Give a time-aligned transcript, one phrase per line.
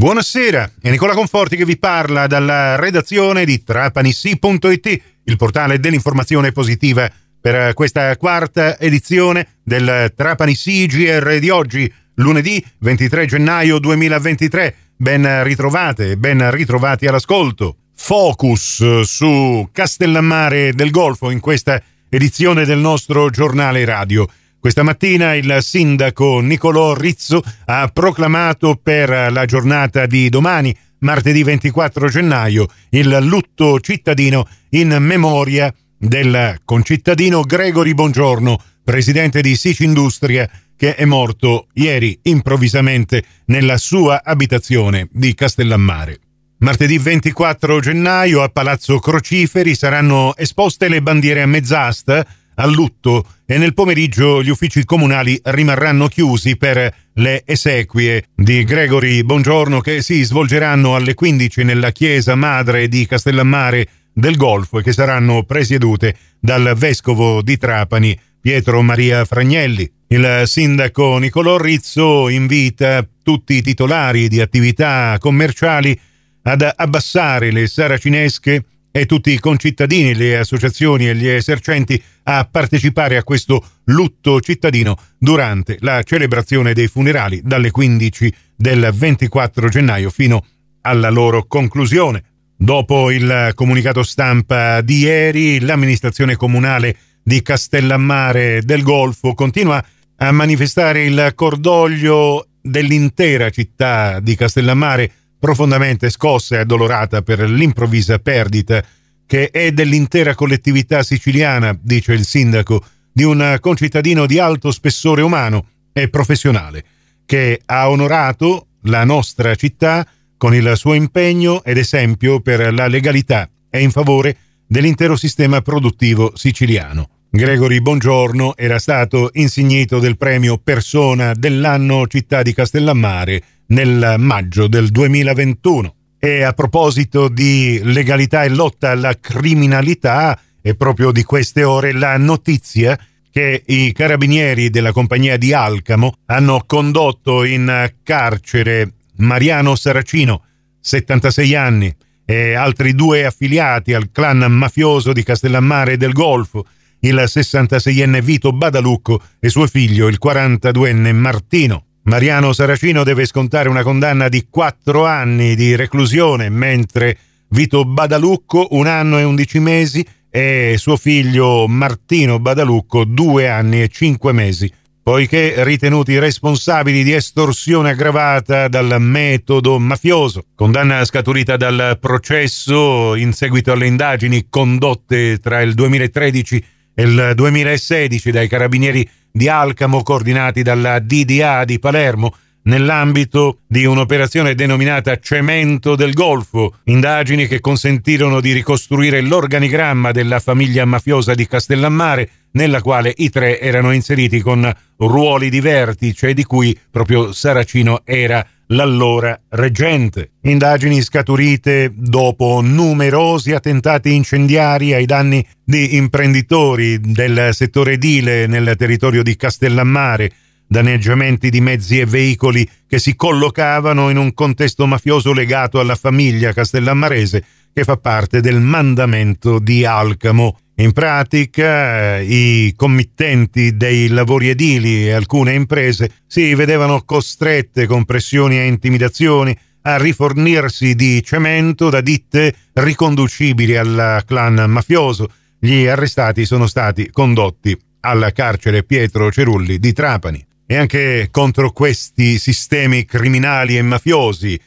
[0.00, 7.06] Buonasera, è Nicola Conforti che vi parla dalla redazione di trapanissi.it, il portale dell'informazione positiva
[7.38, 14.74] per questa quarta edizione del Trapani CGR di oggi, lunedì 23 gennaio 2023.
[14.96, 17.76] Ben ritrovate, ben ritrovati all'ascolto.
[17.94, 21.78] Focus su Castellammare del Golfo in questa
[22.08, 24.26] edizione del nostro giornale radio.
[24.60, 32.10] Questa mattina il sindaco Nicolò Rizzo ha proclamato per la giornata di domani, martedì 24
[32.10, 40.46] gennaio, il lutto cittadino in memoria del concittadino Gregory Bongiorno, presidente di Sici Industria,
[40.76, 46.18] che è morto ieri improvvisamente nella sua abitazione di Castellammare.
[46.58, 52.26] Martedì 24 gennaio a Palazzo Crociferi saranno esposte le bandiere a mezz'asta
[52.60, 59.22] a lutto e nel pomeriggio gli uffici comunali rimarranno chiusi per le esequie di Gregory
[59.22, 64.92] Bongiorno che si svolgeranno alle 15 nella chiesa madre di Castellammare del Golfo e che
[64.92, 69.90] saranno presiedute dal vescovo di Trapani Pietro Maria Fragnelli.
[70.08, 75.98] Il sindaco Nicolò Rizzo invita tutti i titolari di attività commerciali
[76.42, 82.02] ad abbassare le saracinesche e tutti i concittadini, le associazioni e gli esercenti
[82.38, 89.68] a partecipare a questo lutto cittadino durante la celebrazione dei funerali dalle 15 del 24
[89.68, 90.44] gennaio fino
[90.82, 92.22] alla loro conclusione.
[92.56, 99.84] Dopo il comunicato stampa di ieri, l'amministrazione comunale di Castellammare del Golfo continua
[100.16, 108.84] a manifestare il cordoglio dell'intera città di Castellammare profondamente scossa e addolorata per l'improvvisa perdita
[109.30, 115.66] che è dell'intera collettività siciliana, dice il sindaco, di un concittadino di alto spessore umano
[115.92, 116.84] e professionale,
[117.26, 120.04] che ha onorato la nostra città
[120.36, 124.36] con il suo impegno ed esempio per la legalità e in favore
[124.66, 127.10] dell'intero sistema produttivo siciliano.
[127.30, 134.88] Gregory Bongiorno era stato insignito del premio Persona dell'anno Città di Castellammare nel maggio del
[134.88, 135.94] 2021.
[136.22, 142.18] E a proposito di legalità e lotta alla criminalità, è proprio di queste ore la
[142.18, 142.98] notizia
[143.32, 150.42] che i carabinieri della compagnia di Alcamo hanno condotto in carcere Mariano Saracino,
[150.80, 156.66] 76 anni, e altri due affiliati al clan mafioso di Castellammare del Golfo,
[157.00, 161.84] il 66enne Vito Badalucco e suo figlio, il 42enne Martino.
[162.02, 167.16] Mariano Saracino deve scontare una condanna di quattro anni di reclusione, mentre
[167.48, 173.88] Vito Badalucco un anno e undici mesi e suo figlio Martino Badalucco due anni e
[173.88, 174.72] cinque mesi,
[175.02, 180.46] poiché ritenuti responsabili di estorsione aggravata dal metodo mafioso.
[180.54, 188.30] Condanna scaturita dal processo in seguito alle indagini condotte tra il 2013 e il 2016
[188.30, 196.12] dai carabinieri di Alcamo coordinati dalla DDA di Palermo nell'ambito di un'operazione denominata Cemento del
[196.12, 203.30] Golfo, indagini che consentirono di ricostruire l'organigramma della famiglia mafiosa di Castellammare, nella quale i
[203.30, 210.32] tre erano inseriti con ruoli di vertice di cui proprio Saracino era l'allora reggente.
[210.42, 219.22] Indagini scaturite dopo numerosi attentati incendiari ai danni di imprenditori del settore edile nel territorio
[219.22, 220.32] di Castellammare,
[220.66, 226.52] danneggiamenti di mezzi e veicoli che si collocavano in un contesto mafioso legato alla famiglia
[226.52, 230.59] castellammarese che fa parte del mandamento di Alcamo.
[230.80, 238.58] In pratica i committenti dei lavori edili e alcune imprese si vedevano costrette con pressioni
[238.58, 245.30] e intimidazioni a rifornirsi di cemento da ditte riconducibili al clan mafioso.
[245.58, 250.42] Gli arrestati sono stati condotti alla carcere Pietro Cerulli di Trapani.
[250.66, 254.58] E anche contro questi sistemi criminali e mafiosi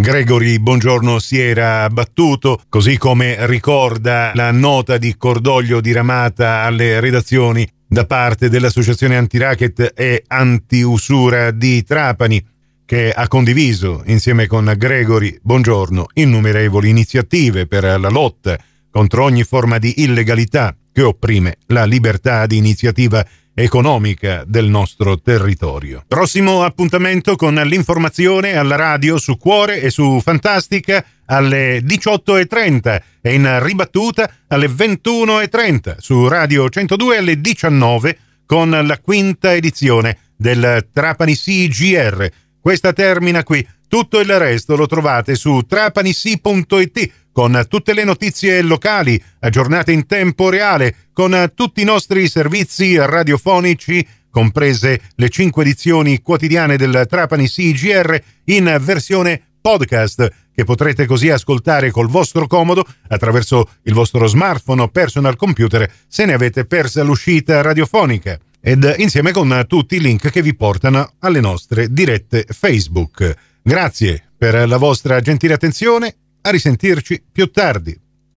[0.00, 7.68] Gregory Buongiorno si era battuto, così come ricorda la nota di cordoglio diramata alle redazioni
[7.84, 12.40] da parte dell'Associazione Antiracket e Antiusura di Trapani,
[12.86, 18.56] che ha condiviso insieme con Gregory Buongiorno innumerevoli iniziative per la lotta
[18.92, 23.26] contro ogni forma di illegalità che opprime la libertà di iniziativa
[23.62, 26.04] economica del nostro territorio.
[26.06, 33.58] Prossimo appuntamento con l'informazione alla radio su Cuore e su Fantastica alle 18.30 e in
[33.62, 42.30] ribattuta alle 21.30 su Radio 102 alle 19 con la quinta edizione del Trapani CGR
[42.60, 43.66] questa termina qui.
[43.88, 50.48] Tutto il resto lo trovate su trapanisi.it con tutte le notizie locali aggiornate in tempo
[50.48, 58.20] reale, con tutti i nostri servizi radiofonici, comprese le cinque edizioni quotidiane del Trapani CGR
[58.46, 64.88] in versione podcast che potrete così ascoltare col vostro comodo attraverso il vostro smartphone o
[64.88, 70.42] personal computer se ne avete persa l'uscita radiofonica ed insieme con tutti i link che
[70.42, 73.32] vi portano alle nostre dirette Facebook.
[73.62, 77.98] Grazie per la vostra gentile attenzione, a risentirci più tardi.